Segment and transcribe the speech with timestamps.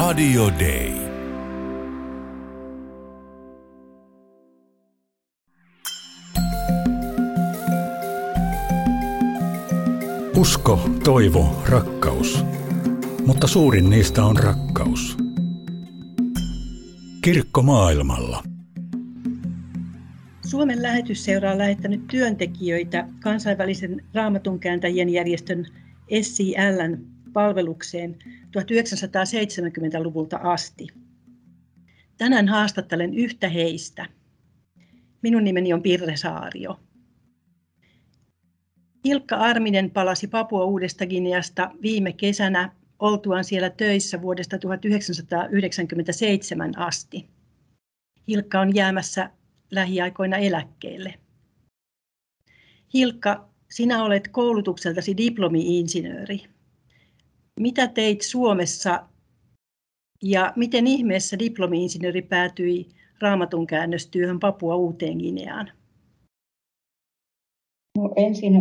[0.00, 0.92] Radio Day.
[10.36, 12.44] Usko, toivo, rakkaus.
[13.26, 15.16] Mutta suurin niistä on rakkaus.
[17.22, 18.42] Kirkko maailmalla.
[20.46, 25.66] Suomen lähetysseura on lähettänyt työntekijöitä kansainvälisen raamatunkääntäjien järjestön
[26.22, 30.86] SCLn palvelukseen 1970-luvulta asti.
[32.18, 34.06] Tänään haastattelen yhtä heistä.
[35.22, 36.80] Minun nimeni on Pirre Saario.
[39.04, 47.26] Ilkka Arminen palasi Papua Uudesta Gineasta viime kesänä oltuaan siellä töissä vuodesta 1997 asti.
[48.28, 49.30] Hilkka on jäämässä
[49.70, 51.14] lähiaikoina eläkkeelle.
[52.94, 56.44] Hilkka, sinä olet koulutukseltasi diplomi-insinööri.
[57.60, 59.06] Mitä teit Suomessa
[60.22, 62.88] ja miten ihmeessä diplomi-insinööri päätyi
[63.20, 65.70] raamatun käännöstyöhön Papua Uuteen Gineaan?
[67.98, 68.54] No ensin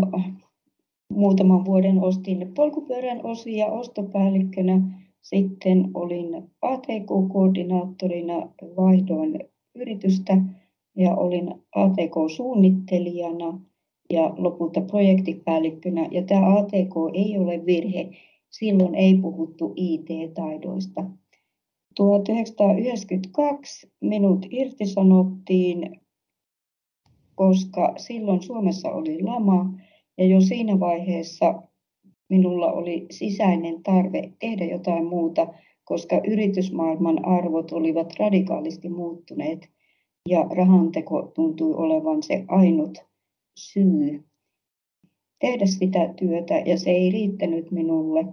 [1.14, 4.82] muutaman vuoden ostin polkupyörän osia ostopäällikkönä.
[5.22, 9.40] Sitten olin ATK-koordinaattorina, vaihdoin
[9.76, 10.38] yritystä
[10.96, 13.60] ja olin ATK-suunnittelijana
[14.10, 16.08] ja lopulta projektipäällikkönä.
[16.12, 18.10] Ja tämä ATK ei ole virhe,
[18.50, 21.06] silloin ei puhuttu IT-taidoista.
[21.96, 26.02] 1992 minut irtisanottiin,
[27.36, 29.74] koska silloin Suomessa oli lama
[30.18, 31.64] ja jo siinä vaiheessa
[32.30, 35.48] minulla oli sisäinen tarve tehdä jotain muuta,
[35.84, 39.70] koska yritysmaailman arvot olivat radikaalisti muuttuneet
[40.30, 42.98] ja rahanteko tuntui olevan se ainut
[43.56, 44.29] syy
[45.40, 48.26] tehdä sitä työtä ja se ei riittänyt minulle.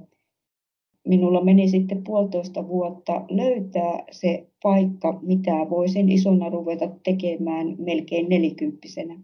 [1.09, 9.21] Minulla meni sitten puolitoista vuotta löytää se paikka, mitä voisin isona ruveta tekemään melkein nelikymppisenä.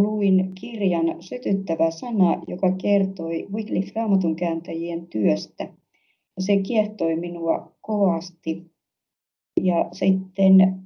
[0.00, 5.68] Luin kirjan Sytyttävä sana, joka kertoi Wycliffe raamatun kääntäjien työstä.
[6.38, 8.70] Se kiehtoi minua kovasti.
[9.60, 10.82] Ja sitten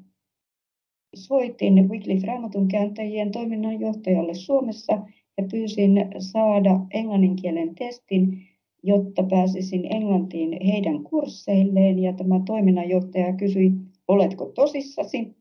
[1.17, 4.99] soitin Wycliffe raamatun kääntäjien toiminnanjohtajalle Suomessa
[5.39, 8.49] ja pyysin saada englannin kielen testin,
[8.83, 11.99] jotta pääsisin englantiin heidän kursseilleen.
[11.99, 13.73] Ja tämä toiminnanjohtaja kysyi,
[14.09, 15.37] oletko tosissasi?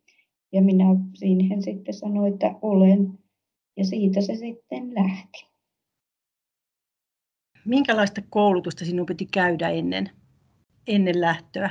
[0.52, 3.12] Ja minä siihen sitten sanoin, että olen.
[3.78, 5.48] Ja siitä se sitten lähti.
[7.66, 10.10] Minkälaista koulutusta sinun piti käydä ennen,
[10.88, 11.70] ennen lähtöä?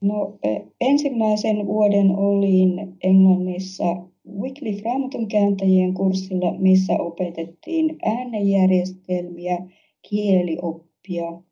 [0.00, 3.84] No, e, ensimmäisen vuoden olin Englannissa
[4.28, 9.58] Wycliffe Raamatun kääntäjien kurssilla, missä opetettiin äänenjärjestelmiä,
[10.08, 11.42] kielioppia,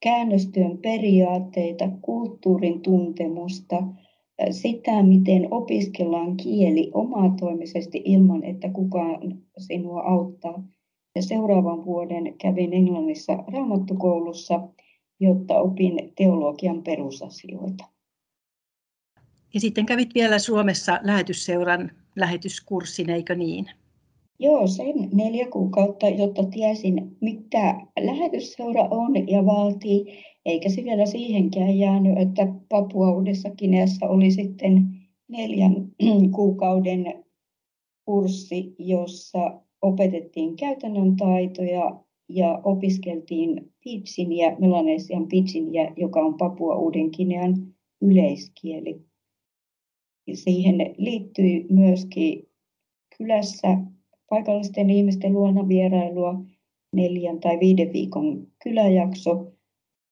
[0.00, 3.82] käännöstyön periaatteita, kulttuurin tuntemusta,
[4.50, 10.62] sitä, miten opiskellaan kieli omatoimisesti ilman, että kukaan sinua auttaa.
[11.14, 14.68] Ja seuraavan vuoden kävin Englannissa raamattukoulussa,
[15.20, 17.97] jotta opin teologian perusasioita.
[19.54, 23.66] Ja sitten kävit vielä Suomessa lähetysseuran lähetyskurssin, eikö niin?
[24.38, 30.24] Joo, sen neljä kuukautta, jotta tiesin, mitä lähetysseura on ja vaatii.
[30.46, 34.88] Eikä se vielä siihenkään jäänyt, että Papua Uudessa Kineassa oli sitten
[35.28, 35.88] neljän
[36.36, 37.24] kuukauden
[38.04, 47.54] kurssi, jossa opetettiin käytännön taitoja ja opiskeltiin Pidginiä, Melanesian Pidginiä, joka on Papua Uuden Kinean
[48.02, 49.07] yleiskieli.
[50.36, 52.48] Siihen liittyi myöskin
[53.18, 53.68] kylässä
[54.30, 56.34] paikallisten ihmisten luona vierailua,
[56.92, 59.52] neljän tai viiden viikon kyläjakso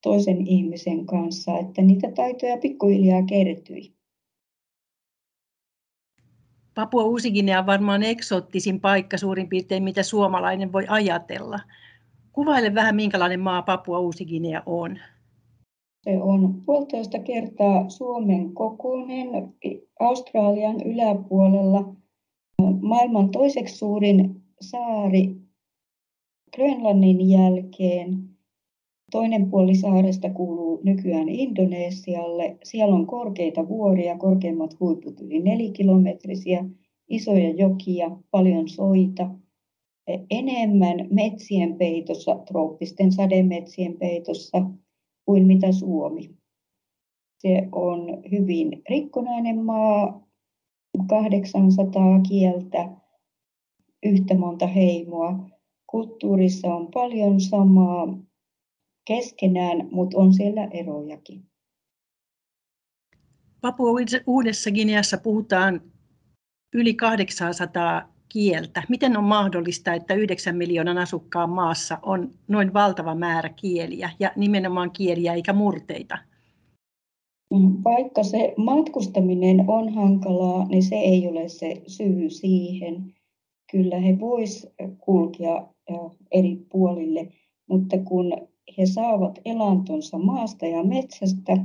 [0.02, 3.96] toisen ihmisen kanssa, että niitä taitoja pikkuhiljaa kertyi.
[6.74, 11.60] Papua uusi on varmaan eksoottisin paikka suurin piirtein, mitä suomalainen voi ajatella.
[12.32, 14.26] Kuvaile vähän, minkälainen maa Papua uusi
[14.66, 14.98] on.
[16.06, 19.28] Se on puolitoista kertaa Suomen kokoinen
[20.00, 21.94] Australian yläpuolella.
[22.80, 25.36] Maailman toiseksi suurin saari
[26.56, 28.28] Grönlannin jälkeen.
[29.10, 32.56] Toinen puoli saaresta kuuluu nykyään Indonesialle.
[32.64, 36.64] Siellä on korkeita vuoria, korkeimmat huiput yli nelikilometrisiä,
[37.08, 39.30] isoja jokia, paljon soita.
[40.30, 44.66] Enemmän metsien peitossa, trooppisten sademetsien peitossa
[45.26, 46.36] kuin mitä Suomi.
[47.38, 50.26] Se on hyvin rikkonainen maa,
[51.08, 52.88] 800 kieltä,
[54.02, 55.48] yhtä monta heimoa.
[55.86, 58.18] Kulttuurissa on paljon samaa.
[59.04, 61.50] keskenään, mutta on siellä erojakin.
[63.60, 63.90] Papua
[64.26, 65.92] Uudessa Gineassa puhutaan
[66.72, 68.82] yli 800 kieltä.
[68.88, 74.90] Miten on mahdollista, että 9 miljoonan asukkaan maassa on noin valtava määrä kieliä ja nimenomaan
[74.90, 76.18] kieliä eikä murteita?
[77.84, 83.14] Vaikka se matkustaminen on hankalaa, niin se ei ole se syy siihen.
[83.70, 84.68] Kyllä he vois
[84.98, 85.66] kulkea
[86.30, 87.28] eri puolille,
[87.68, 88.32] mutta kun
[88.78, 91.56] he saavat elantonsa maasta ja metsästä,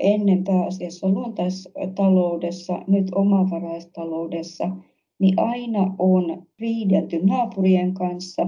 [0.00, 4.70] ennen pääasiassa luontaistaloudessa, nyt omavaraistaloudessa,
[5.18, 8.46] niin aina on riidelty naapurien kanssa,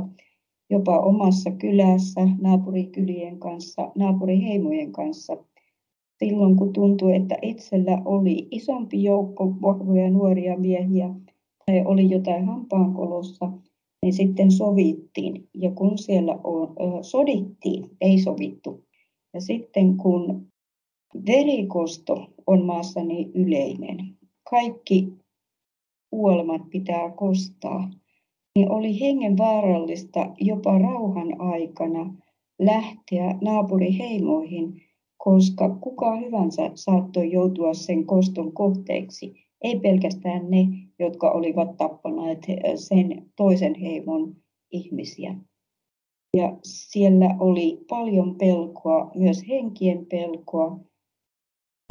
[0.71, 5.37] jopa omassa kylässä, naapurikylien kanssa, naapuriheimojen kanssa.
[6.19, 11.15] Silloin kun tuntui, että itsellä oli isompi joukko vahvoja nuoria miehiä
[11.67, 13.53] tai oli jotain hampaankolossa,
[14.03, 15.49] niin sitten sovittiin.
[15.55, 16.75] Ja kun siellä on,
[17.05, 18.85] sodittiin, ei sovittu.
[19.35, 20.47] Ja sitten kun
[21.27, 24.19] verikosto on maassa niin yleinen,
[24.51, 25.13] kaikki
[26.11, 27.91] kuolemat pitää kostaa,
[28.57, 32.15] niin oli hengen vaarallista jopa rauhan aikana
[32.59, 34.83] lähteä naapuriheimoihin,
[35.19, 39.35] koska kuka hyvänsä saattoi joutua sen koston kohteeksi.
[39.63, 40.67] Ei pelkästään ne,
[40.99, 44.37] jotka olivat tappaneet sen toisen heimon
[44.71, 45.35] ihmisiä.
[46.37, 50.79] Ja siellä oli paljon pelkoa, myös henkien pelkoa,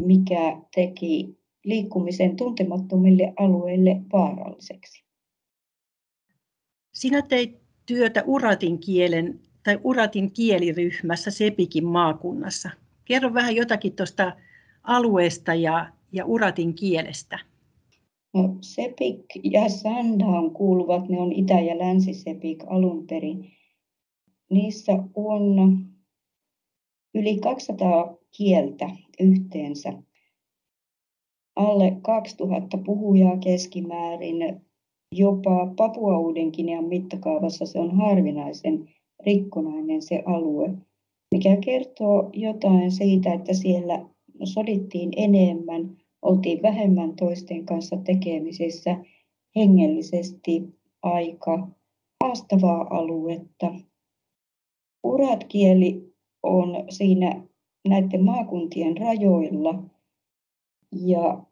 [0.06, 5.04] mikä teki liikkumisen tuntemattomille alueille vaaralliseksi.
[6.94, 12.70] Sinä teit työtä uratin kielen tai uratin kieliryhmässä Sepikin maakunnassa.
[13.06, 14.34] Kerro vähän jotakin tuosta
[14.84, 17.40] alueesta ja, ja uratin kielestä.
[18.34, 23.52] No, Sepik ja Sandown kuuluvat, ne on Itä- ja Länsi-Sepik alun perin.
[24.50, 25.56] Niissä on
[27.14, 28.90] yli 200 kieltä
[29.20, 29.94] yhteensä
[31.56, 34.62] alle 2000 puhujaa keskimäärin.
[35.16, 38.90] Jopa Papua Uudenkinean mittakaavassa se on harvinaisen
[39.26, 40.74] rikkonainen se alue,
[41.32, 44.06] mikä kertoo jotain siitä, että siellä
[44.44, 48.98] sodittiin enemmän, oltiin vähemmän toisten kanssa tekemisissä,
[49.56, 50.64] hengellisesti
[51.04, 51.68] aika
[52.24, 53.74] haastavaa aluetta.
[55.04, 56.14] Uratkieli
[56.44, 57.44] on siinä
[57.88, 59.84] näiden maakuntien rajoilla
[60.92, 61.44] ja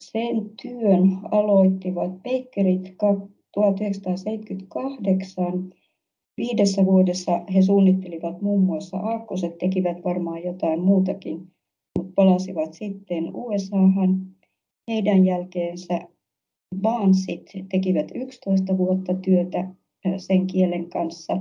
[0.00, 2.94] sen työn aloittivat Beckerit
[3.54, 5.72] 1978.
[6.36, 11.52] Viidessä vuodessa he suunnittelivat muun muassa aakkoset, tekivät varmaan jotain muutakin,
[11.98, 14.26] mutta palasivat sitten USAhan.
[14.90, 16.00] Heidän jälkeensä
[16.80, 19.74] Barnsit tekivät 11 vuotta työtä
[20.16, 21.38] sen kielen kanssa.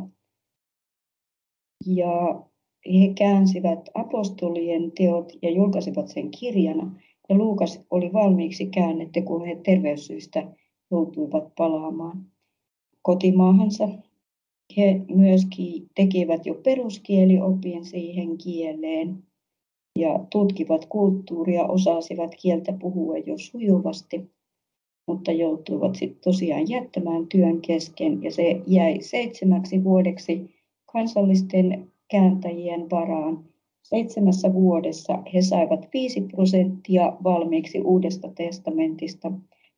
[1.86, 2.44] Ja
[2.86, 6.96] he käänsivät apostolien teot ja julkaisivat sen kirjana.
[7.30, 10.52] Ja Luukas oli valmiiksi käännetty, kun he terveyssyistä
[10.92, 12.26] joutuivat palaamaan
[13.02, 13.90] kotimaahansa.
[14.78, 19.24] He myöskin tekivät jo peruskieliopin siihen kieleen
[20.00, 24.32] ja tutkivat kulttuuria, osasivat kieltä puhua jo sujuvasti,
[25.08, 30.56] mutta joutuivat sitten tosiaan jättämään työn kesken ja se jäi seitsemäksi vuodeksi
[30.94, 33.46] kansallisten kääntäjien varaan
[33.90, 39.32] Seitsemässä vuodessa he saivat 5 prosenttia valmiiksi Uudesta testamentista.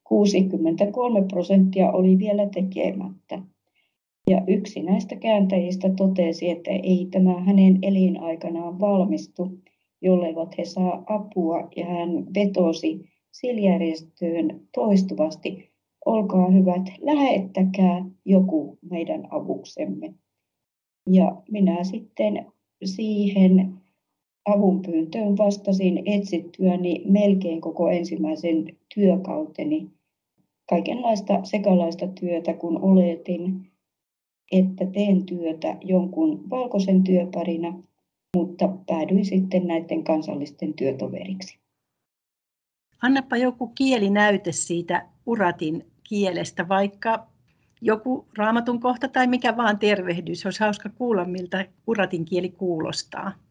[0.04, 3.42] 63 prosenttia oli vielä tekemättä.
[4.30, 9.52] Ja yksi näistä kääntäjistä totesi, että ei tämä hänen elinaikanaan valmistu,
[10.02, 15.70] jolleivat he saa apua, ja hän vetosi siljärjestöön toistuvasti,
[16.06, 20.14] olkaa hyvät, lähettäkää joku meidän avuksemme.
[21.10, 22.46] Ja minä sitten
[22.86, 23.77] siihen
[24.48, 29.88] avunpyyntöön vastasin etsittyäni melkein koko ensimmäisen työkauteni.
[30.70, 33.72] Kaikenlaista sekalaista työtä, kun oletin,
[34.52, 37.84] että teen työtä jonkun valkoisen työparina,
[38.38, 41.58] mutta päädyin sitten näiden kansallisten työtoveriksi.
[43.02, 47.28] Annapa joku kielinäyte siitä uratin kielestä, vaikka
[47.82, 50.46] joku raamatun kohta tai mikä vaan tervehdys.
[50.46, 53.47] Olisi hauska kuulla, miltä uratin kieli kuulostaa.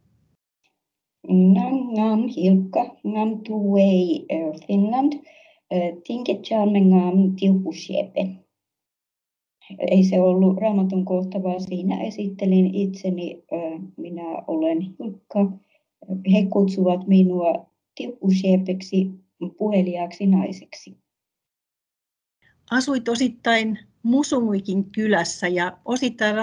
[1.28, 4.26] Ngam ngam hilka ngam tuwei
[4.66, 5.12] Finland
[6.06, 8.28] tinketjaamme ngam tiupusiepe.
[9.90, 13.42] Ei se ollut raamatun kohta, vaan siinä esittelin itseni.
[13.96, 15.52] Minä olen Hilkka.
[16.32, 19.10] He kutsuvat minua tiupusiepeksi
[19.58, 20.96] puheliaaksi naiseksi.
[22.70, 26.34] Asuit osittain Musunguikin kylässä ja osittain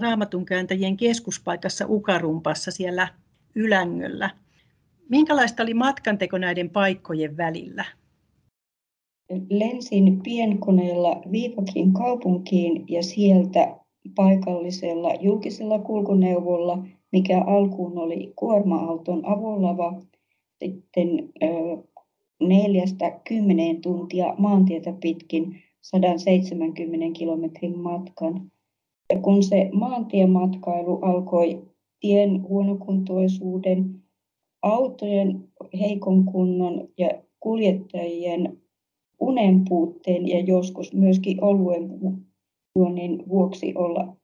[0.00, 3.08] raamatun kääntäjien keskuspaikassa Ukarumpassa siellä
[3.56, 4.30] Ylängöllä.
[5.08, 7.84] Minkälaista oli matkanteko näiden paikkojen välillä?
[9.50, 13.76] Lensin pienkoneella Viivakin kaupunkiin ja sieltä
[14.14, 20.00] paikallisella julkisella kulkuneuvolla, mikä alkuun oli kuorma-auton avolava,
[20.64, 21.28] sitten
[22.40, 28.52] neljästä kymmeneen tuntia maantietä pitkin 170 kilometrin matkan.
[29.12, 31.62] Ja kun se maantiematkailu alkoi
[32.00, 34.02] tien huonokuntoisuuden,
[34.62, 35.48] autojen
[35.80, 37.10] heikon kunnon ja
[37.40, 38.58] kuljettajien
[39.20, 41.90] unen puutteen ja joskus myöskin oluen
[42.76, 44.16] juonnin vuoksi olla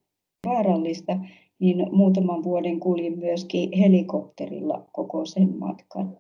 [0.47, 1.19] vaarallista,
[1.59, 6.19] niin muutaman vuoden kuljin myöskin helikopterilla koko sen matkan.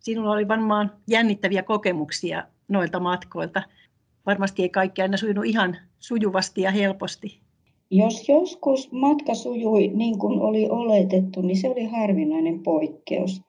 [0.00, 3.62] Sinulla oli varmaan jännittäviä kokemuksia noilta matkoilta.
[4.26, 7.43] Varmasti ei kaikki aina sujunut ihan sujuvasti ja helposti.
[7.96, 13.42] Jos joskus matka sujui niin kuin oli oletettu, niin se oli harvinainen poikkeus.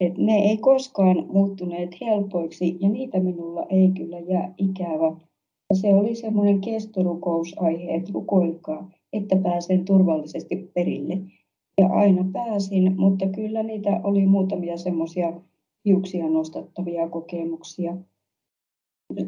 [0.00, 5.16] Et ne ei koskaan muuttuneet helpoiksi ja niitä minulla ei kyllä jää ikävä.
[5.70, 11.18] Ja se oli semmoinen kestorukousaihe, että rukoilkaa, että pääsen turvallisesti perille.
[11.78, 15.32] Ja aina pääsin, mutta kyllä niitä oli muutamia semmoisia
[15.84, 17.96] hiuksia nostattavia kokemuksia.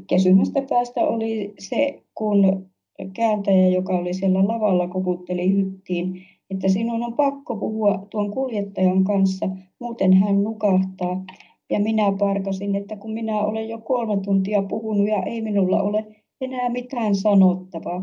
[0.06, 2.70] Kesymästä päästä oli se, kun
[3.12, 9.48] kääntäjä, joka oli siellä lavalla, koputteli hyttiin, että sinun on pakko puhua tuon kuljettajan kanssa,
[9.80, 11.24] muuten hän nukahtaa.
[11.70, 16.06] Ja minä parkasin, että kun minä olen jo kolme tuntia puhunut ja ei minulla ole
[16.40, 18.00] enää mitään sanottavaa.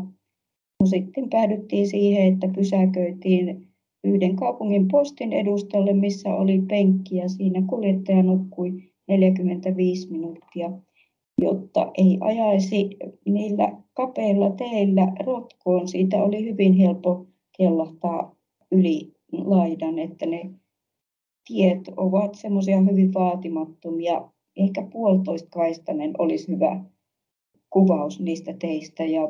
[0.80, 3.68] No sitten päädyttiin siihen, että pysäköitiin
[4.04, 10.72] yhden kaupungin postin edustalle, missä oli penkki ja siinä kuljettaja nukkui 45 minuuttia
[11.38, 12.90] jotta ei ajaisi
[13.24, 15.88] niillä kapeilla teillä rotkoon.
[15.88, 18.36] Siitä oli hyvin helppo kellahtaa
[18.72, 20.50] yli laidan, että ne
[21.48, 24.28] tiet ovat semmoisia hyvin vaatimattomia.
[24.56, 26.84] Ehkä puolitoistkaistainen olisi hyvä
[27.70, 29.20] kuvaus niistä teistä ja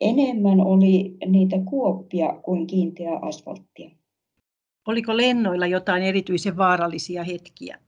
[0.00, 3.90] enemmän oli niitä kuoppia kuin kiinteää asfalttia.
[4.86, 7.78] Oliko lennoilla jotain erityisen vaarallisia hetkiä?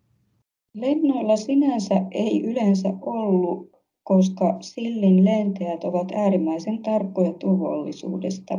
[0.74, 8.58] Lennoilla sinänsä ei yleensä ollut, koska Sillin lentäjät ovat äärimmäisen tarkkoja turvallisuudesta.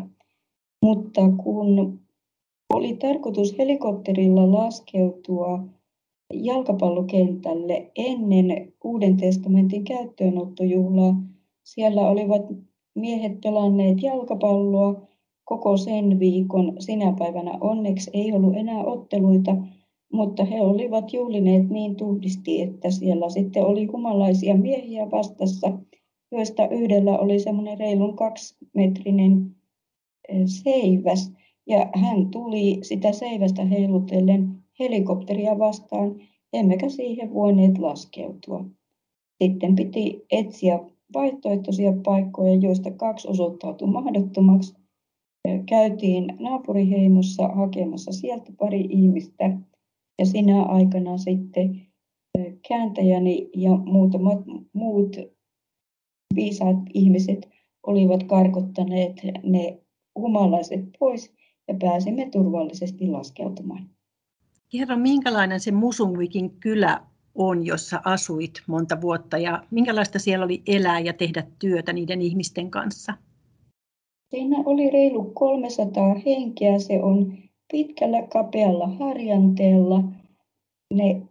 [0.81, 1.99] Mutta kun
[2.73, 5.63] oli tarkoitus helikopterilla laskeutua
[6.33, 11.15] jalkapallokentälle ennen Uuden testamentin käyttöönottojuhlaa,
[11.63, 12.41] siellä olivat
[12.95, 15.01] miehet pelanneet jalkapalloa
[15.45, 16.73] koko sen viikon.
[16.79, 19.55] Sinä päivänä onneksi ei ollut enää otteluita,
[20.11, 25.77] mutta he olivat juhlineet niin tuhdisti, että siellä sitten oli humalaisia miehiä vastassa,
[26.31, 29.55] joista yhdellä oli semmoinen reilun kaksimetrinen
[30.29, 31.31] eh, seiväs.
[31.67, 36.15] Ja hän tuli sitä seivästä heilutellen helikopteria vastaan,
[36.53, 38.65] emmekä siihen voineet laskeutua.
[39.43, 40.79] Sitten piti etsiä
[41.13, 44.73] vaihtoehtoisia paikkoja, joista kaksi osoittautui mahdottomaksi.
[45.65, 49.57] Käytiin naapuriheimossa hakemassa sieltä pari ihmistä
[50.21, 51.81] ja sinä aikana sitten
[52.67, 54.39] kääntäjäni ja muutamat
[54.73, 55.15] muut
[56.35, 57.49] viisaat ihmiset
[57.87, 59.79] olivat karkottaneet ne
[60.15, 61.33] humalaiset pois
[61.67, 63.89] ja pääsimme turvallisesti laskeutumaan.
[64.71, 67.01] Kerro, minkälainen se Musungvikin kylä
[67.35, 72.71] on, jossa asuit monta vuotta ja minkälaista siellä oli elää ja tehdä työtä niiden ihmisten
[72.71, 73.13] kanssa?
[74.29, 76.79] Siinä oli reilu 300 henkeä.
[76.79, 77.37] Se on
[77.71, 80.03] pitkällä kapealla harjanteella.
[80.93, 81.21] Ne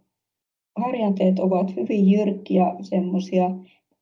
[0.77, 3.51] harjanteet ovat hyvin jyrkkiä, semmoisia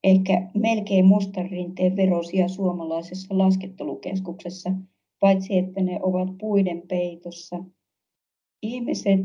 [0.04, 4.72] ehkä melkein mustan rinteen verosia suomalaisessa laskettelukeskuksessa,
[5.20, 7.64] paitsi että ne ovat puiden peitossa.
[8.62, 9.20] Ihmiset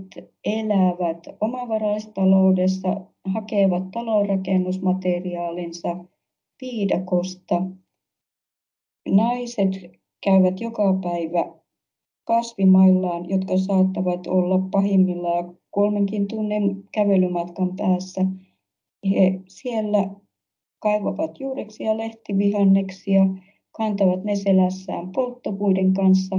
[0.46, 6.06] elävät omavaraistaloudessa, hakevat talonrakennusmateriaalinsa
[6.62, 7.62] viidakosta.
[9.10, 9.70] Naiset
[10.24, 11.63] käyvät joka päivä
[12.24, 18.26] kasvimaillaan, jotka saattavat olla pahimmillaan kolmenkin tunnin kävelymatkan päässä.
[19.10, 20.10] He siellä
[20.80, 23.26] kaivavat juureksia lehtivihanneksia,
[23.72, 26.36] kantavat ne selässään polttopuiden kanssa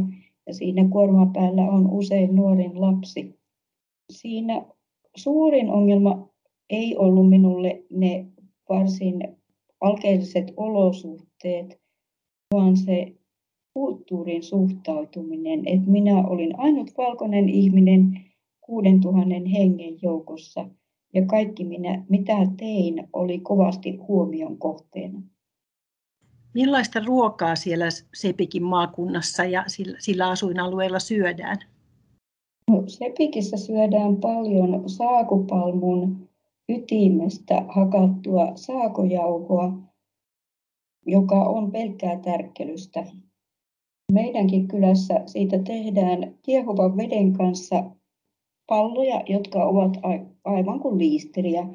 [0.47, 3.38] ja siinä kuorma päällä on usein nuorin lapsi.
[4.12, 4.67] Siinä
[5.17, 6.29] suurin ongelma
[6.71, 8.26] ei ollut minulle ne
[8.69, 9.37] varsin
[9.81, 11.81] alkeelliset olosuhteet,
[12.55, 13.12] vaan se
[13.75, 18.21] kulttuurin suhtautuminen, että minä olin ainut valkoinen ihminen
[18.61, 20.69] 6000 hengen joukossa
[21.14, 25.23] ja kaikki minä, mitä tein oli kovasti huomion kohteena.
[26.54, 29.64] Millaista ruokaa siellä Sepikin maakunnassa ja
[29.99, 31.57] sillä asuinalueella syödään?
[32.71, 36.28] No, Sepikissä syödään paljon saakupalmun
[36.69, 39.73] ytimestä hakattua saakojauhoa,
[41.07, 43.07] joka on pelkkää tärkkelystä.
[44.14, 47.90] Meidänkin kylässä siitä tehdään kiehuvan veden kanssa
[48.66, 49.97] palloja, jotka ovat
[50.44, 51.66] aivan kuin liisteriä.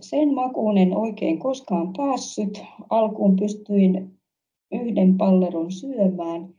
[0.00, 2.64] Sen makuun en oikein koskaan päässyt.
[2.90, 4.18] Alkuun pystyin
[4.72, 6.54] yhden palleron syömään.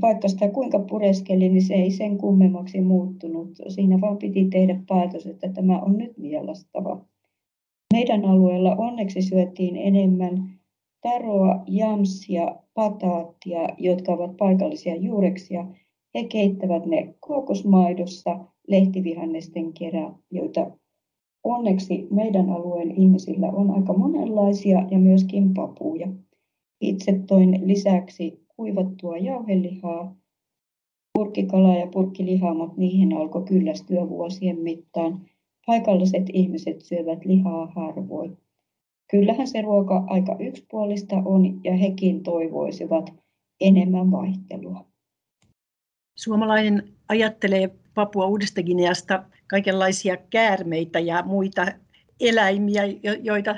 [0.00, 3.48] Vaikka sitä kuinka pureskeli, niin se ei sen kummemmaksi muuttunut.
[3.68, 7.04] Siinä vaan piti tehdä päätös, että tämä on nyt mielastava.
[7.92, 10.58] Meidän alueella onneksi syötiin enemmän
[11.02, 15.66] taroa, jamsia, pataattia, jotka ovat paikallisia juureksia.
[16.14, 20.70] He keittävät ne kookosmaidossa lehtivihannesten kerran, joita
[21.44, 26.08] onneksi meidän alueen ihmisillä on aika monenlaisia ja myöskin papuja.
[26.80, 30.16] Itse toin lisäksi kuivattua jauhelihaa,
[31.12, 35.20] purkkikalaa ja purkkilihaa, mutta niihin alkoi kyllästyä vuosien mittaan.
[35.66, 38.38] Paikalliset ihmiset syövät lihaa harvoin.
[39.10, 43.12] Kyllähän se ruoka aika yksipuolista on ja hekin toivoisivat
[43.60, 44.84] enemmän vaihtelua.
[46.16, 51.66] Suomalainen ajattelee Papua Uudesta Gineasta kaikenlaisia käärmeitä ja muita
[52.20, 52.82] eläimiä,
[53.22, 53.56] joita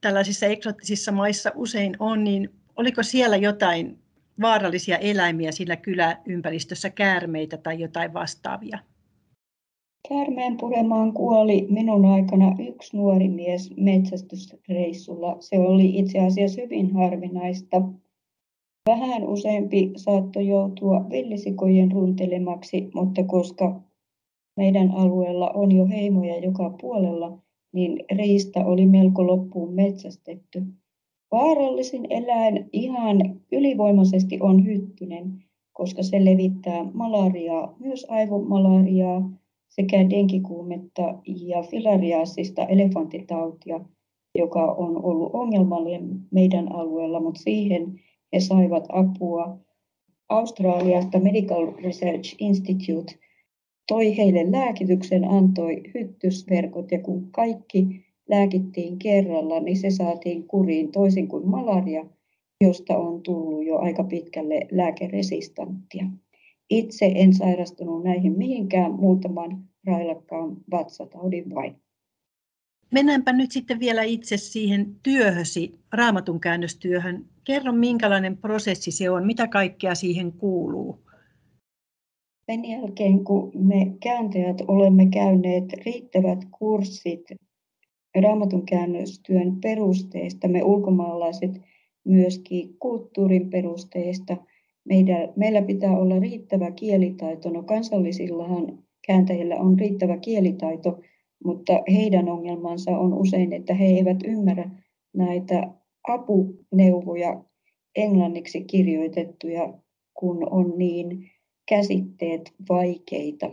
[0.00, 3.98] tällaisissa eksoottisissa maissa usein on, niin oliko siellä jotain
[4.40, 8.78] vaarallisia eläimiä sillä kyläympäristössä, käärmeitä tai jotain vastaavia?
[10.08, 15.36] Käärmeen puremaan kuoli minun aikana yksi nuori mies metsästysreissulla.
[15.40, 17.82] Se oli itse asiassa hyvin harvinaista.
[18.88, 23.80] Vähän useampi saattoi joutua villisikojen runtelemaksi, mutta koska
[24.56, 27.38] meidän alueella on jo heimoja joka puolella,
[27.72, 30.62] niin riista oli melko loppuun metsästetty.
[31.32, 39.30] Vaarallisin eläin ihan ylivoimaisesti on hyttynen, koska se levittää malariaa, myös aivomalariaa,
[39.70, 43.80] sekä denkikuumetta ja filariaasista elefantitautia,
[44.34, 48.00] joka on ollut ongelmallinen meidän alueella, mutta siihen
[48.32, 49.58] he saivat apua
[50.28, 53.14] Australiasta Medical Research Institute
[53.88, 57.86] toi heille lääkityksen, antoi hyttysverkot ja kun kaikki
[58.28, 62.06] lääkittiin kerralla, niin se saatiin kuriin toisin kuin malaria,
[62.60, 66.04] josta on tullut jo aika pitkälle lääkeresistanttia.
[66.70, 71.76] Itse en sairastunut näihin mihinkään muutaman railakkaan vatsataudin vain.
[72.92, 77.26] Mennäänpä nyt sitten vielä itse siihen työhösi, raamatun käännöstyöhön.
[77.44, 80.98] Kerro, minkälainen prosessi se on, mitä kaikkea siihen kuuluu?
[82.46, 87.24] Sen jälkeen, kun me kääntäjät olemme käyneet riittävät kurssit
[88.22, 91.60] raamatun käännöstyön perusteista, me ulkomaalaiset
[92.04, 94.36] myöskin kulttuurin perusteista,
[94.84, 97.50] meidän, meillä pitää olla riittävä kielitaito.
[97.50, 101.00] No kansallisillahan kääntäjillä on riittävä kielitaito,
[101.44, 104.70] mutta heidän ongelmansa on usein, että he eivät ymmärrä
[105.14, 105.74] näitä
[106.08, 107.44] apuneuvoja
[107.96, 109.74] englanniksi kirjoitettuja,
[110.14, 111.30] kun on niin
[111.68, 113.50] käsitteet vaikeita.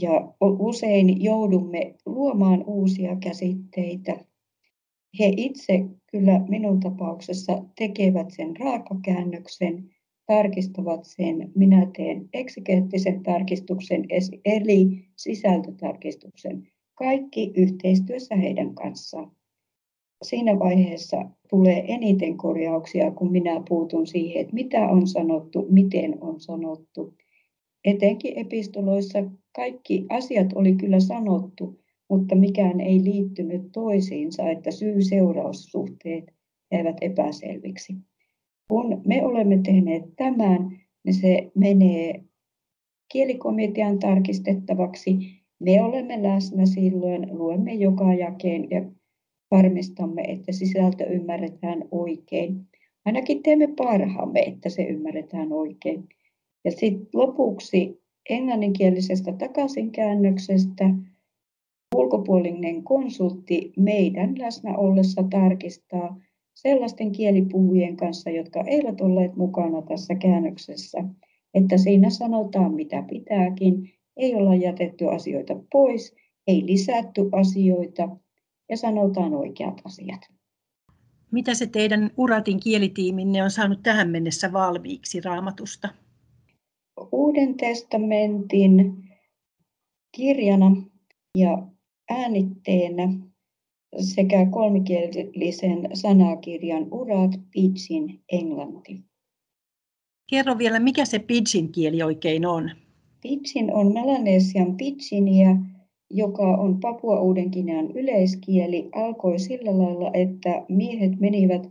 [0.00, 4.12] Ja usein joudumme luomaan uusia käsitteitä.
[5.18, 9.90] He itse kyllä minun tapauksessa tekevät sen raakakäännöksen
[10.28, 11.52] tarkistavat sen.
[11.54, 14.04] Minä teen eksikeettisen tarkistuksen
[14.44, 16.68] eli sisältötarkistuksen.
[16.94, 19.32] Kaikki yhteistyössä heidän kanssaan.
[20.22, 26.40] Siinä vaiheessa tulee eniten korjauksia, kun minä puutun siihen, että mitä on sanottu, miten on
[26.40, 27.14] sanottu.
[27.84, 29.18] Etenkin epistoloissa
[29.56, 36.24] kaikki asiat oli kyllä sanottu, mutta mikään ei liittynyt toisiinsa, että syy-seuraussuhteet
[36.72, 37.94] jäivät epäselviksi.
[38.68, 42.24] Kun me olemme tehneet tämän, niin se menee
[43.12, 45.18] kielikomitean tarkistettavaksi.
[45.60, 48.82] Me olemme läsnä silloin, luemme joka jakeen ja
[49.50, 52.66] varmistamme, että sisältö ymmärretään oikein.
[53.04, 56.08] Ainakin teemme parhaamme, että se ymmärretään oikein.
[56.64, 60.90] Ja sitten lopuksi englanninkielisestä takaisinkäännöksestä
[61.94, 66.20] ulkopuolinen konsultti meidän läsnä ollessa tarkistaa,
[66.62, 70.98] sellaisten kielipuhujien kanssa, jotka eivät olleet mukana tässä käännöksessä,
[71.54, 76.16] että siinä sanotaan mitä pitääkin, ei olla jätetty asioita pois,
[76.46, 78.08] ei lisätty asioita
[78.68, 80.20] ja sanotaan oikeat asiat.
[81.30, 85.88] Mitä se teidän Uratin kielitiiminne on saanut tähän mennessä valmiiksi raamatusta?
[87.12, 89.04] Uuden testamentin
[90.16, 90.76] kirjana
[91.38, 91.68] ja
[92.10, 93.27] äänitteenä
[94.00, 99.00] sekä kolmikielisen sanakirjan Urat Pidgin englanti.
[100.30, 102.70] Kerro vielä, mikä se Pidgin kieli oikein on?
[103.22, 105.56] Pidgin on Melanesian Pidginia,
[106.10, 111.68] joka on Papua Uudenkinean yleiskieli, alkoi sillä lailla, että miehet menivät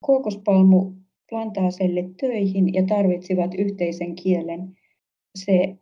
[0.00, 0.92] kookospalmu
[1.30, 4.76] plantaaselle töihin ja tarvitsivat yhteisen kielen.
[5.38, 5.76] Se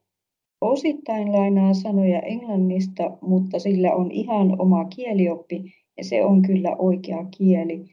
[0.61, 5.65] osittain lainaa sanoja englannista, mutta sillä on ihan oma kielioppi
[5.97, 7.85] ja se on kyllä oikea kieli.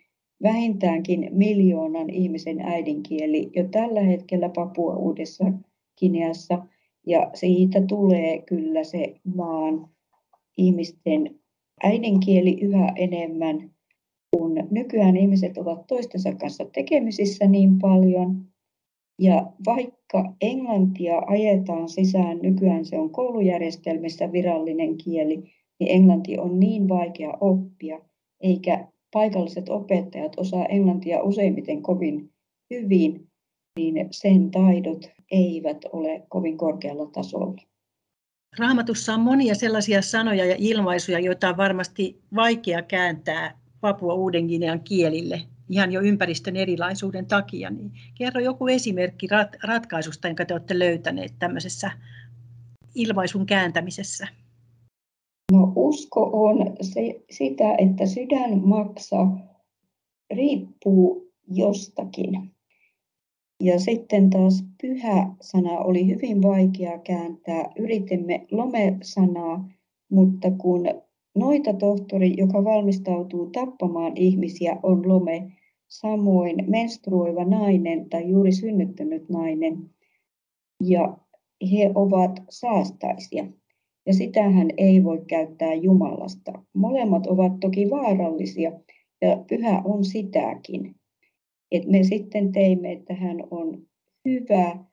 [0.44, 5.54] Vähintäänkin miljoonan ihmisen äidinkieli jo tällä hetkellä Papua Uudessa
[6.00, 6.66] Kineassa
[7.08, 9.90] ja siitä tulee kyllä se maan
[10.58, 11.40] ihmisten
[11.84, 13.72] äidinkieli yhä enemmän
[14.38, 18.46] kun nykyään ihmiset ovat toistensa kanssa tekemisissä niin paljon,
[19.22, 25.38] ja vaikka englantia ajetaan sisään, nykyään se on koulujärjestelmissä virallinen kieli,
[25.80, 28.00] niin englanti on niin vaikea oppia,
[28.42, 32.30] eikä paikalliset opettajat osaa englantia useimmiten kovin
[32.70, 33.28] hyvin,
[33.80, 37.62] niin sen taidot eivät ole kovin korkealla tasolla.
[38.60, 45.42] Raamatussa on monia sellaisia sanoja ja ilmaisuja, joita on varmasti vaikea kääntää Papua Uuden-Ginean kielille
[45.72, 47.70] ihan jo ympäristön erilaisuuden takia.
[47.70, 51.92] Niin kerro joku esimerkki rat- ratkaisusta, jonka te olette löytäneet tämmöisessä
[52.96, 54.28] ilmaisun kääntämisessä.
[55.52, 59.28] No usko on se, sitä, että sydän maksa
[60.34, 62.52] riippuu jostakin.
[63.64, 67.72] Ja sitten taas pyhä sana oli hyvin vaikea kääntää.
[67.76, 69.70] Yritimme lome-sanaa,
[70.10, 70.86] mutta kun
[71.36, 75.52] Noita tohtori, joka valmistautuu tappamaan ihmisiä, on lome,
[75.92, 79.90] samoin menstruoiva nainen tai juuri synnyttänyt nainen.
[80.84, 81.18] Ja
[81.72, 83.48] he ovat saastaisia.
[84.06, 86.52] Ja sitähän ei voi käyttää Jumalasta.
[86.74, 88.72] Molemmat ovat toki vaarallisia
[89.22, 90.96] ja pyhä on sitäkin.
[91.72, 93.82] Et me sitten teimme, että hän on
[94.26, 94.86] hyvä,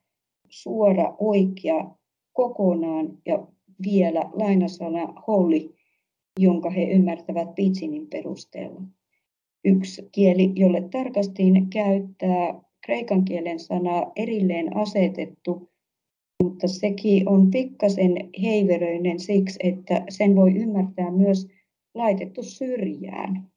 [0.48, 1.90] suora, oikea,
[2.32, 3.46] kokonaan ja
[3.82, 5.74] vielä lainasana holy
[6.38, 8.80] jonka he ymmärtävät Pitsinin perusteella.
[9.64, 15.68] Yksi kieli, jolle tarkastin käyttää kreikan kielen sanaa erilleen asetettu,
[16.42, 21.48] mutta sekin on pikkasen heiveröinen siksi, että sen voi ymmärtää myös
[21.94, 23.50] laitettu syrjään.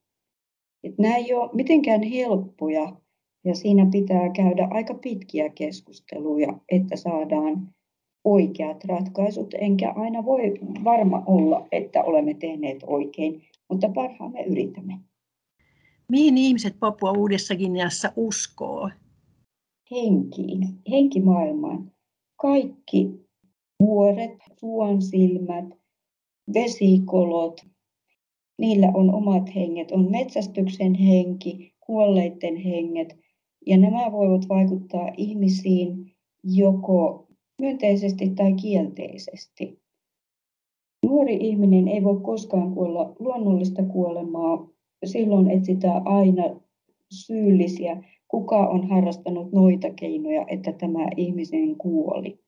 [0.83, 2.95] Et nämä ei ole mitenkään helppoja
[3.45, 7.67] ja siinä pitää käydä aika pitkiä keskusteluja, että saadaan
[8.23, 14.93] oikeat ratkaisut, enkä aina voi varma olla, että olemme tehneet oikein, mutta parhaamme yritämme.
[16.11, 18.89] Mihin ihmiset Papua Uudessa Guineassa uskoo?
[19.91, 21.91] Henkiin, henkimaailmaan.
[22.41, 23.09] Kaikki
[23.79, 25.65] vuoret, suon silmät,
[26.53, 27.61] vesikolot,
[28.59, 29.91] niillä on omat henget.
[29.91, 33.17] On metsästyksen henki, kuolleiden henget,
[33.65, 37.27] ja nämä voivat vaikuttaa ihmisiin joko
[37.61, 39.81] myönteisesti tai kielteisesti.
[41.05, 44.69] Nuori ihminen ei voi koskaan kuolla luonnollista kuolemaa.
[45.05, 46.43] Silloin etsitään aina
[47.11, 52.39] syyllisiä, kuka on harrastanut noita keinoja, että tämä ihminen kuoli.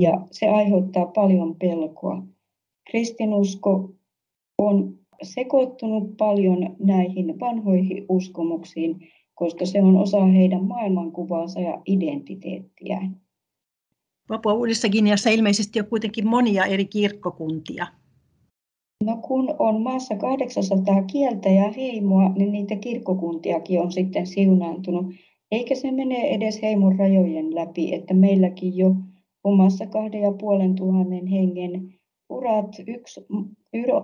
[0.00, 2.22] Ja se aiheuttaa paljon pelkoa.
[2.90, 3.94] Kristinusko
[4.58, 13.20] on sekoittunut paljon näihin vanhoihin uskomuksiin, koska se on osa heidän maailmankuvaansa ja identiteettiään.
[14.28, 17.86] Papua Uudessa Guineassa ilmeisesti on kuitenkin monia eri kirkkokuntia.
[19.04, 25.06] No kun on maassa 800 kieltä ja heimoa, niin niitä kirkkokuntiakin on sitten siunaantunut.
[25.50, 28.94] Eikä se mene edes heimon rajojen läpi, että meilläkin jo
[29.44, 31.94] omassa kahden ja puolen tuhannen hengen
[32.28, 33.26] urat, yksi,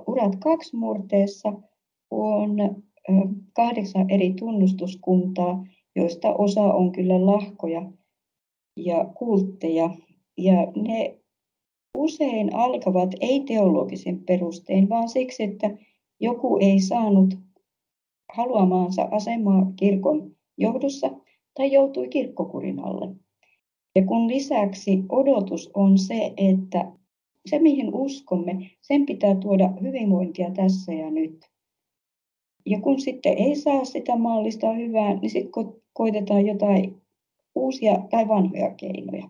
[0.07, 1.53] urat kaksi murteessa
[2.11, 2.57] on
[3.53, 7.93] kahdeksan eri tunnustuskuntaa, joista osa on kyllä lahkoja
[8.77, 9.91] ja kultteja
[10.37, 11.20] ja ne
[11.97, 15.71] usein alkavat ei teologisen perustein, vaan siksi, että
[16.21, 17.35] joku ei saanut
[18.33, 21.11] haluamaansa asemaa kirkon johdossa
[21.55, 23.17] tai joutui kirkkokurin alle.
[23.95, 26.93] Ja kun lisäksi odotus on se, että
[27.47, 31.51] se mihin uskomme, sen pitää tuoda hyvinvointia tässä ja nyt.
[32.67, 35.53] Ja kun sitten ei saa sitä maallista hyvää, niin sitten
[35.93, 37.03] koitetaan jotain
[37.55, 39.29] uusia tai vanhoja keinoja.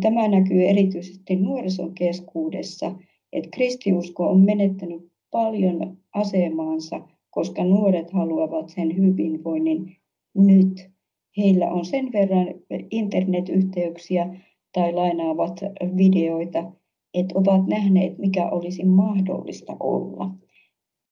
[0.00, 2.94] Tämä näkyy erityisesti nuorison keskuudessa,
[3.32, 9.96] että kristiusko on menettänyt paljon asemaansa, koska nuoret haluavat sen hyvinvoinnin
[10.34, 10.90] nyt.
[11.36, 12.46] Heillä on sen verran
[12.90, 14.34] internetyhteyksiä
[14.72, 15.60] tai lainaavat
[15.96, 16.72] videoita,
[17.14, 20.30] että ovat nähneet, mikä olisi mahdollista olla.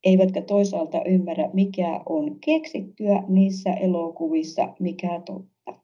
[0.04, 5.80] Eivätkä toisaalta ymmärrä, mikä on keksittyä niissä elokuvissa, mikä totta.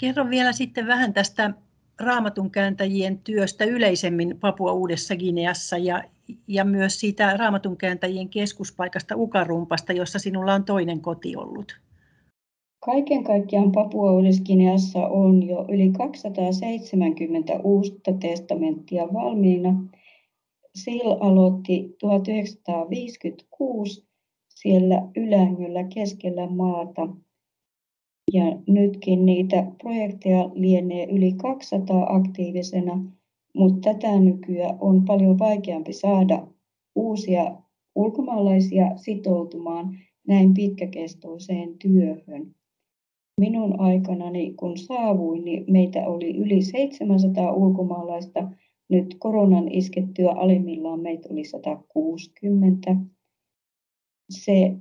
[0.00, 1.54] Kerro vielä sitten vähän tästä
[2.00, 6.04] raamatun kääntäjien työstä yleisemmin Papua Uudessa Gineassa ja,
[6.48, 11.80] ja myös siitä raamatun kääntäjien keskuspaikasta Ukarumpasta, jossa sinulla on toinen koti ollut.
[12.84, 19.84] Kaiken kaikkiaan Papua Uudessa on jo yli 270 uutta testamenttia valmiina.
[20.82, 24.06] Sil aloitti 1956
[24.48, 27.08] siellä Ylängöllä keskellä maata.
[28.32, 33.04] Ja nytkin niitä projekteja lienee yli 200 aktiivisena,
[33.54, 36.46] mutta tätä nykyään on paljon vaikeampi saada
[36.94, 37.56] uusia
[37.94, 42.54] ulkomaalaisia sitoutumaan näin pitkäkestoiseen työhön.
[43.40, 48.50] Minun aikanani, kun saavuin, niin meitä oli yli 700 ulkomaalaista.
[48.88, 52.96] Nyt koronan iskettyä alimmillaan meitä oli 160.
[54.30, 54.76] Se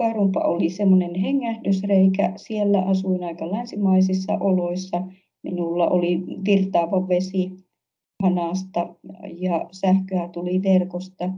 [0.00, 2.32] Karumpa oli semmoinen hengähdysreikä.
[2.36, 5.02] Siellä asuin aika länsimaisissa oloissa.
[5.42, 7.50] Minulla oli virtaava vesi
[8.22, 8.94] hanasta
[9.38, 11.32] ja sähköä tuli verkosta.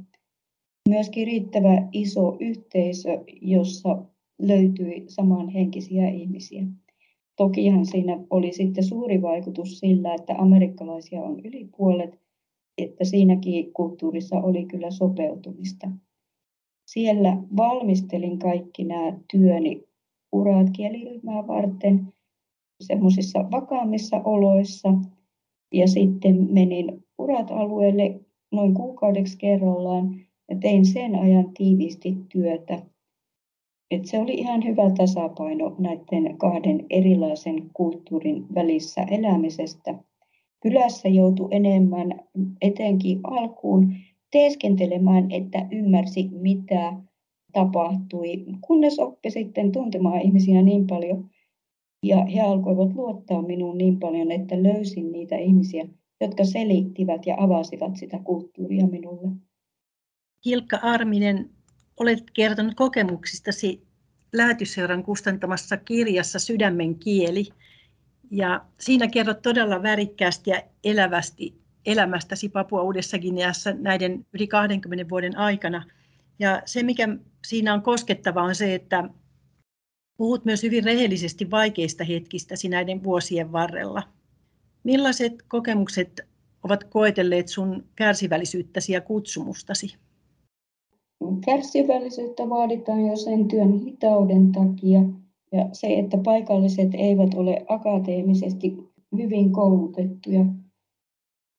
[0.89, 4.05] Myöskin riittävä iso yhteisö, jossa
[4.43, 6.65] löytyi samanhenkisiä ihmisiä.
[7.37, 12.21] Tokihan siinä oli sitten suuri vaikutus sillä, että amerikkalaisia on yli puolet,
[12.79, 15.89] että siinäkin kulttuurissa oli kyllä sopeutumista.
[16.87, 19.85] Siellä valmistelin kaikki nämä työni
[20.33, 22.13] uraat kieliryhmää varten
[22.81, 24.95] semmoisissa vakaammissa oloissa
[25.73, 28.21] ja sitten menin urat alueelle
[28.53, 30.15] noin kuukaudeksi kerrallaan
[30.49, 32.83] ja tein sen ajan tiiviisti työtä
[33.93, 39.95] et se oli ihan hyvä tasapaino näiden kahden erilaisen kulttuurin välissä elämisestä.
[40.61, 42.21] Kylässä joutui enemmän
[42.61, 43.95] etenkin alkuun
[44.33, 46.93] teeskentelemään, että ymmärsi mitä
[47.53, 51.31] tapahtui, kunnes oppi sitten tuntemaan ihmisiä niin paljon
[52.07, 55.89] ja he alkoivat luottaa minuun niin paljon, että löysin niitä ihmisiä,
[56.21, 59.29] jotka selittivät ja avasivat sitä kulttuuria minulle.
[60.45, 61.51] Hilkka Arminen,
[62.01, 63.83] olet kertonut kokemuksistasi
[64.33, 67.45] Lähetysseuran kustantamassa kirjassa Sydämen kieli.
[68.31, 75.39] Ja siinä kerrot todella värikkäästi ja elävästi elämästäsi Papua Uudessa Gineassa näiden yli 20 vuoden
[75.39, 75.85] aikana.
[76.39, 77.09] Ja se, mikä
[77.47, 79.09] siinä on koskettava, on se, että
[80.17, 84.03] puhut myös hyvin rehellisesti vaikeista hetkistä näiden vuosien varrella.
[84.85, 86.21] Millaiset kokemukset
[86.63, 89.97] ovat koetelleet sun kärsivällisyyttäsi ja kutsumustasi?
[91.45, 95.01] Kärsivällisyyttä vaaditaan jo sen työn hitauden takia
[95.53, 98.77] ja se, että paikalliset eivät ole akateemisesti
[99.17, 100.45] hyvin koulutettuja.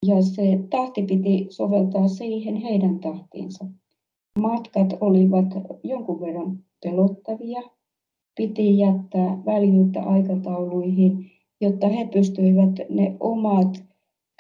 [0.06, 3.66] Ja se tahti piti soveltaa siihen heidän tahtiinsa.
[4.40, 5.46] Matkat olivat
[5.84, 7.62] jonkun verran pelottavia.
[8.36, 13.84] Piti jättää väljyyttä aikatauluihin, jotta he pystyivät ne omat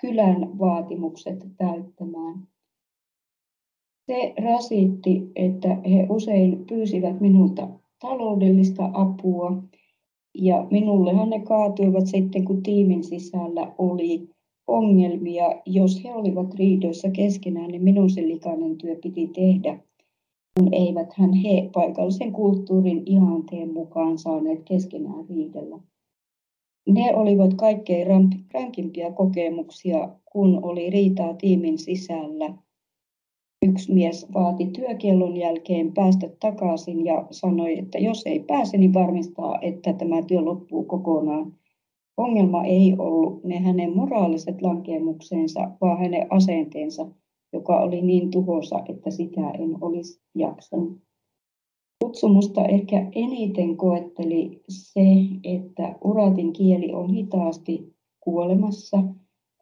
[0.01, 2.47] kylän vaatimukset täyttämään.
[4.05, 9.63] Se rasitti, että he usein pyysivät minulta taloudellista apua
[10.33, 14.29] ja minullehan ne kaatuivat sitten, kun tiimin sisällä oli
[14.67, 15.61] ongelmia.
[15.65, 19.79] Jos he olivat riidoissa keskenään, niin minun se likainen työ piti tehdä,
[20.59, 25.79] kun eiväthän he paikallisen kulttuurin ihanteen mukaan saaneet keskenään riidellä.
[26.87, 28.07] Ne olivat kaikkein
[28.53, 32.53] rankimpia kokemuksia, kun oli riitaa tiimin sisällä
[33.65, 39.59] Yksi mies vaati työkiellon jälkeen päästä takaisin ja sanoi, että jos ei pääse, niin varmistaa,
[39.61, 41.53] että tämä työ loppuu kokonaan.
[42.17, 47.07] Ongelma ei ollut ne hänen moraaliset lankemuksensa, vaan hänen asenteensa,
[47.53, 50.97] joka oli niin tuhoisa, että sitä en olisi jaksanut.
[52.03, 55.05] Kutsumusta ehkä eniten koetteli se,
[55.43, 59.03] että uratin kieli on hitaasti kuolemassa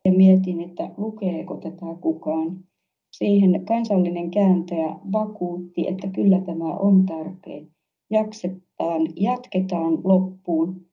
[0.05, 2.59] ja mietin, että lukeeko tätä kukaan.
[3.11, 7.67] Siihen kansallinen kääntäjä vakuutti, että kyllä tämä on tarpeen.
[8.09, 10.90] Jaksetaan, jatketaan loppuun.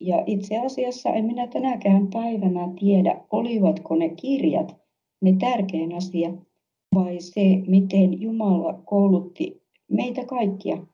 [0.00, 4.76] Ja itse asiassa en minä tänäkään päivänä tiedä, olivatko ne kirjat
[5.20, 6.32] ne tärkein asia
[6.94, 10.86] vai se, miten Jumala koulutti meitä kaikkia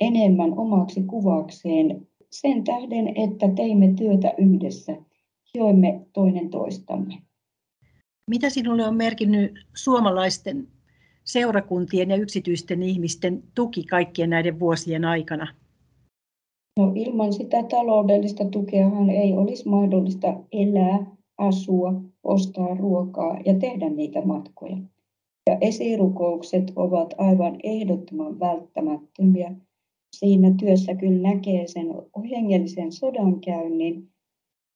[0.00, 4.96] enemmän omaksi kuvakseen sen tähden, että teimme työtä yhdessä,
[5.54, 7.14] joimme toinen toistamme.
[8.30, 10.68] Mitä sinulle on merkinnyt suomalaisten
[11.24, 15.54] seurakuntien ja yksityisten ihmisten tuki kaikkien näiden vuosien aikana?
[16.78, 24.22] No, ilman sitä taloudellista tukeahan ei olisi mahdollista elää asua, ostaa ruokaa ja tehdä niitä
[24.24, 24.76] matkoja.
[25.50, 29.54] Ja esirukoukset ovat aivan ehdottoman välttämättömiä.
[30.16, 31.86] Siinä työssä kyllä näkee sen
[32.30, 34.08] hengellisen sodankäynnin.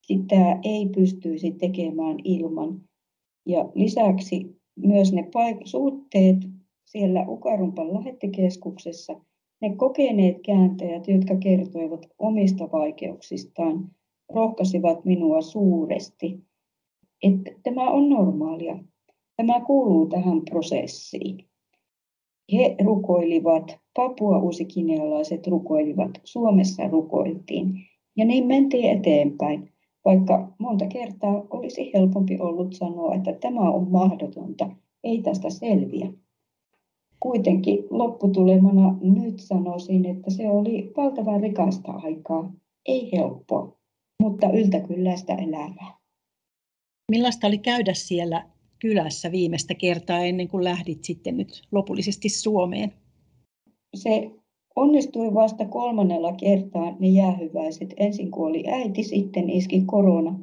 [0.07, 2.81] Sitä ei pystyisi tekemään ilman.
[3.47, 6.37] Ja lisäksi myös ne paik- suhteet
[6.85, 9.21] siellä Ukarumpan lähettikeskuksessa,
[9.61, 13.91] ne kokeneet kääntäjät, jotka kertoivat omista vaikeuksistaan,
[14.35, 16.41] rohkaisivat minua suuresti,
[17.23, 18.79] että tämä on normaalia.
[19.37, 21.45] Tämä kuuluu tähän prosessiin.
[22.53, 27.75] He rukoilivat, Papua uusikinealaiset rukoilivat, Suomessa rukoiltiin
[28.17, 29.73] ja niin mentiin eteenpäin,
[30.05, 34.71] vaikka monta kertaa olisi helpompi ollut sanoa, että tämä on mahdotonta,
[35.05, 36.13] ei tästä selviä.
[37.21, 42.53] Kuitenkin lopputulemana nyt sanoisin, että se oli valtavan rikasta aikaa,
[42.87, 43.77] ei helppoa,
[44.23, 45.99] mutta yltäkylläistä elämää.
[47.11, 48.47] Millaista oli käydä siellä
[48.79, 52.93] kylässä viimeistä kertaa ennen kuin lähdit sitten nyt lopullisesti Suomeen?
[53.95, 54.31] Se
[54.77, 57.95] onnistui vasta kolmannella kertaa ne jäähyväiset.
[57.97, 60.39] Ensin kuoli äiti, sitten iski korona.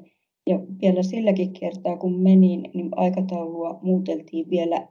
[0.50, 4.88] Ja vielä silläkin kertaa, kun menin, niin aikataulua muuteltiin vielä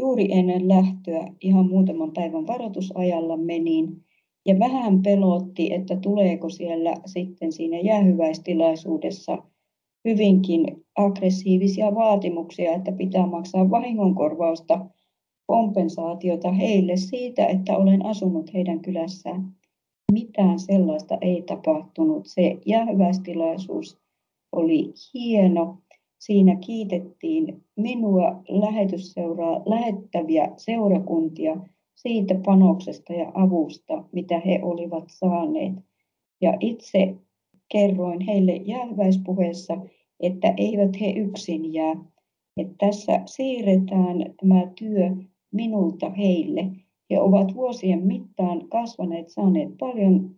[0.00, 1.32] juuri ennen lähtöä.
[1.40, 4.04] Ihan muutaman päivän varoitusajalla menin.
[4.46, 9.38] Ja vähän pelotti, että tuleeko siellä sitten siinä jäähyväistilaisuudessa
[10.08, 14.86] hyvinkin aggressiivisia vaatimuksia, että pitää maksaa vahingonkorvausta,
[15.46, 19.52] kompensaatiota heille siitä, että olen asunut heidän kylässään.
[20.12, 22.26] Mitään sellaista ei tapahtunut.
[22.26, 23.98] Se jäähyväistilaisuus
[24.52, 25.78] oli hieno.
[26.20, 31.56] Siinä kiitettiin minua lähetysseuraa lähettäviä seurakuntia
[31.94, 35.74] siitä panoksesta ja avusta, mitä he olivat saaneet.
[36.40, 37.14] Ja itse
[37.72, 39.76] kerroin heille jäähyväispuheessa,
[40.20, 41.96] että eivät he yksin jää.
[42.56, 45.10] Että tässä siirretään tämä työ
[45.52, 46.70] minulta heille.
[47.10, 50.36] He ovat vuosien mittaan kasvaneet, saaneet paljon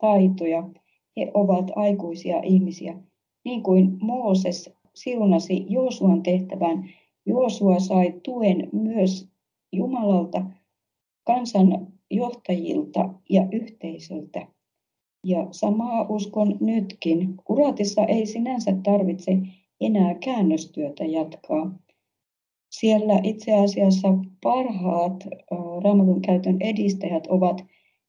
[0.00, 0.70] taitoja.
[1.16, 2.98] He ovat aikuisia ihmisiä.
[3.44, 6.90] Niin kuin Mooses siunasi Joosuan tehtävän,
[7.26, 9.28] Joosua sai tuen myös
[9.72, 10.44] Jumalalta,
[11.26, 14.46] kansan johtajilta ja yhteisöltä.
[15.26, 17.34] Ja samaa uskon nytkin.
[17.44, 19.38] Kuratissa ei sinänsä tarvitse
[19.80, 21.78] enää käännöstyötä jatkaa.
[22.70, 24.08] Siellä itse asiassa
[24.42, 25.24] parhaat
[25.84, 27.64] raamatun käytön edistäjät ovat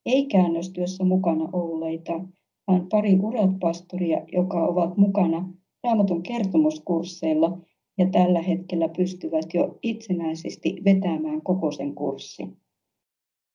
[0.06, 2.20] ei-käännöstyössä mukana olleita,
[2.66, 5.48] vaan pari uratpastoria, joka ovat mukana
[5.86, 7.58] raamatun kertomuskursseilla
[7.98, 12.56] ja tällä hetkellä pystyvät jo itsenäisesti vetämään koko sen kurssin.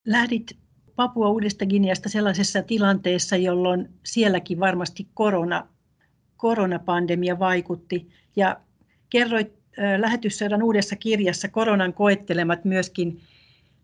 [0.08, 0.58] Lähdit
[0.96, 5.68] Papua Uudesta Guineasta sellaisessa tilanteessa, jolloin sielläkin varmasti korona,
[6.38, 8.08] koronapandemia vaikutti.
[8.36, 8.62] Ja
[9.10, 9.54] kerroit
[9.98, 13.22] lähetyssodan uudessa kirjassa koronan koettelemat myöskin,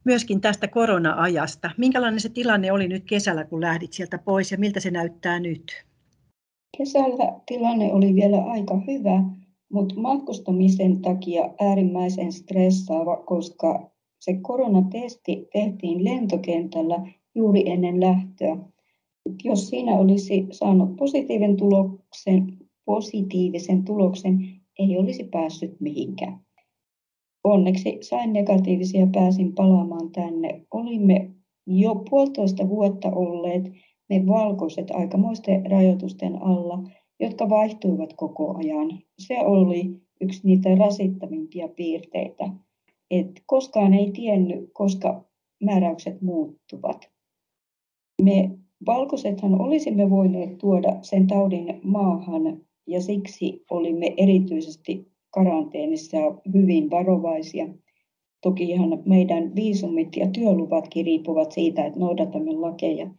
[0.03, 1.71] myöskin tästä korona-ajasta.
[1.77, 5.86] Minkälainen se tilanne oli nyt kesällä, kun lähdit sieltä pois ja miltä se näyttää nyt?
[6.77, 9.23] Kesällä tilanne oli vielä aika hyvä,
[9.71, 18.57] mutta matkustamisen takia äärimmäisen stressaava, koska se koronatesti tehtiin lentokentällä juuri ennen lähtöä.
[19.43, 24.39] Jos siinä olisi saanut positiivisen tuloksen, positiivisen tuloksen,
[24.79, 26.39] ei olisi päässyt mihinkään.
[27.43, 30.65] Onneksi sain negatiivisia ja pääsin palaamaan tänne.
[30.71, 31.31] Olimme
[31.67, 33.71] jo puolitoista vuotta olleet
[34.09, 36.83] me valkoiset aikamoisten rajoitusten alla,
[37.19, 38.99] jotka vaihtuivat koko ajan.
[39.19, 42.49] Se oli yksi niitä rasittavimpia piirteitä
[43.11, 45.25] että koskaan ei tiennyt, koska
[45.63, 47.09] määräykset muuttuvat.
[48.21, 48.51] Me
[48.85, 56.17] valkoisethan olisimme voineet tuoda sen taudin maahan ja siksi olimme erityisesti karanteenissa
[56.53, 57.67] hyvin varovaisia.
[58.41, 63.09] Tokihan meidän viisumit ja työluvatkin riippuvat siitä, että noudatamme lakeja.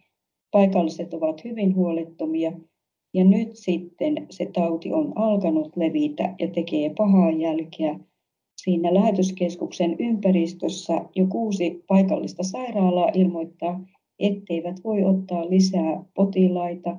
[0.50, 2.52] Paikalliset ovat hyvin huolettomia
[3.14, 7.98] ja nyt sitten se tauti on alkanut levitä ja tekee pahaa jälkeä
[8.62, 13.80] siinä lähetyskeskuksen ympäristössä jo kuusi paikallista sairaalaa ilmoittaa,
[14.18, 16.96] etteivät voi ottaa lisää potilaita.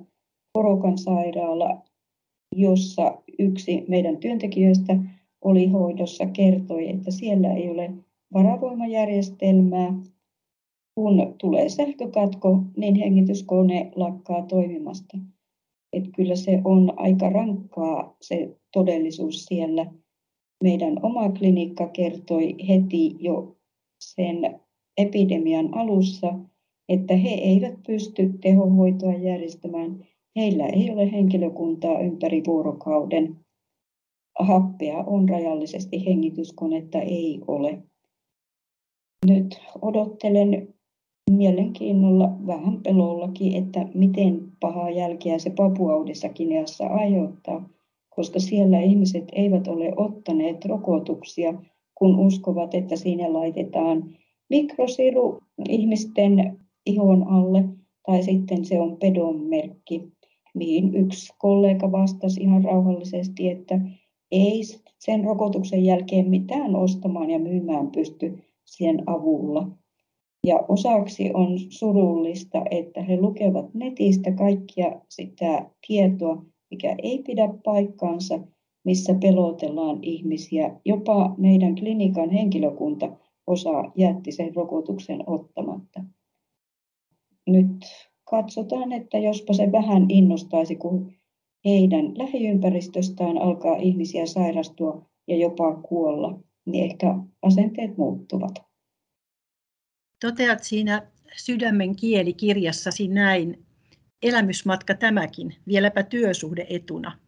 [0.54, 1.82] Korokan sairaala,
[2.56, 4.98] jossa yksi meidän työntekijöistä
[5.42, 7.92] oli hoidossa, kertoi, että siellä ei ole
[8.34, 9.94] varavoimajärjestelmää.
[11.00, 15.18] Kun tulee sähkökatko, niin hengityskone lakkaa toimimasta.
[15.94, 19.86] Et kyllä se on aika rankkaa se todellisuus siellä
[20.64, 23.56] meidän oma klinikka kertoi heti jo
[24.00, 24.60] sen
[24.98, 26.34] epidemian alussa,
[26.90, 30.06] että he eivät pysty tehohoitoa järjestämään.
[30.36, 33.36] Heillä ei ole henkilökuntaa ympäri vuorokauden.
[34.40, 37.84] happea on rajallisesti, hengityskonetta ei ole.
[39.28, 40.79] Nyt odottelen
[41.32, 47.70] mielenkiinnolla, vähän pelollakin, että miten pahaa jälkeä se Papuaudessa Kineassa aiheuttaa,
[48.10, 51.54] koska siellä ihmiset eivät ole ottaneet rokotuksia,
[51.96, 54.16] kun uskovat, että siinä laitetaan
[54.50, 57.64] mikrosiru ihmisten ihon alle,
[58.06, 60.12] tai sitten se on pedon merkki,
[60.54, 63.80] mihin yksi kollega vastasi ihan rauhallisesti, että
[64.32, 64.62] ei
[65.00, 69.68] sen rokotuksen jälkeen mitään ostamaan ja myymään pysty sen avulla.
[70.48, 78.40] Ja osaksi on surullista, että he lukevat netistä kaikkia sitä tietoa, mikä ei pidä paikkaansa,
[78.86, 80.80] missä pelotellaan ihmisiä.
[80.86, 83.18] Jopa meidän klinikan henkilökunta
[83.48, 86.04] osa jätti sen rokotuksen ottamatta.
[87.48, 87.86] Nyt
[88.30, 91.12] katsotaan, että jospa se vähän innostaisi, kun
[91.66, 98.69] heidän lähiympäristöstään alkaa ihmisiä sairastua ja jopa kuolla, niin ehkä asenteet muuttuvat.
[100.20, 103.66] Toteat siinä Sydämen kieli kirjassasi näin,
[104.22, 107.20] elämysmatka tämäkin, vieläpä työsuhde etuna.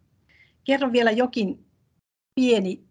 [0.64, 1.64] Kerro vielä jokin
[2.34, 2.84] pieni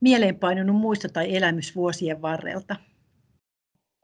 [0.00, 2.76] mieleenpainunut muisto tai elämys vuosien varrelta.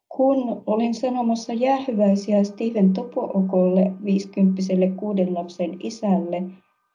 [0.09, 4.63] Kun olin sanomassa jäähyväisiä Steven Topookolle, 50
[4.97, 6.43] kuuden lapsen isälle,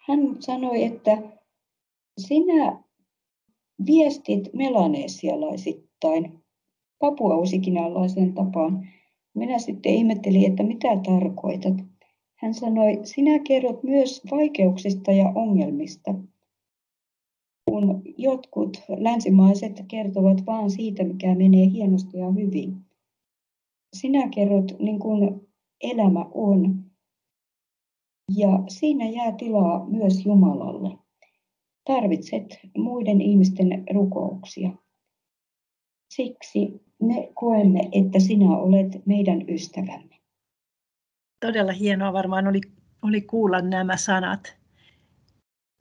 [0.08, 1.18] hän sanoi, että
[2.18, 2.84] sinä
[3.86, 6.43] viestit melanesialaisittain
[7.04, 8.88] papuausikinalaisen tapaan.
[9.34, 11.74] Minä sitten ihmettelin, että mitä tarkoitat.
[12.36, 16.16] Hän sanoi, sinä kerrot myös vaikeuksista ja ongelmista.
[17.70, 22.76] Kun jotkut länsimaiset kertovat vain siitä, mikä menee hienosti ja hyvin.
[23.94, 25.48] Sinä kerrot niin kuin
[25.82, 26.84] elämä on.
[28.38, 30.98] Ja siinä jää tilaa myös Jumalalle.
[31.88, 34.70] Tarvitset muiden ihmisten rukouksia.
[36.16, 40.20] Siksi me koemme, että sinä olet meidän ystävämme.
[41.46, 42.62] Todella hienoa varmaan oli,
[43.02, 44.58] oli kuulla nämä sanat.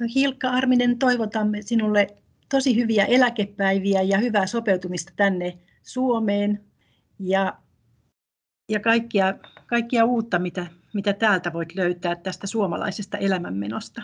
[0.00, 2.06] No Hilkka Arminen, toivotamme sinulle
[2.48, 6.64] tosi hyviä eläkepäiviä ja hyvää sopeutumista tänne Suomeen
[7.18, 7.58] ja,
[8.68, 9.34] ja kaikkia,
[9.66, 14.02] kaikkia uutta, mitä, mitä täältä voit löytää tästä suomalaisesta elämänmenosta.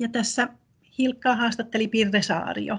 [0.00, 0.48] Ja tässä
[0.98, 2.78] Hilkkaa haastatteli Pirre Saario.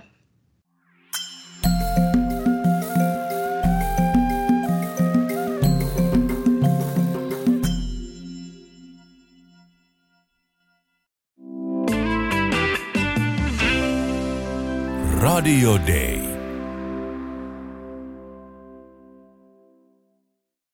[15.37, 16.26] Radio Day.